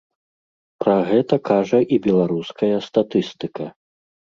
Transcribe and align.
Пра 0.83 0.95
гэта 1.11 1.39
кажа 1.51 1.83
і 1.93 2.03
беларуская 2.09 2.75
статыстыка. 2.91 3.75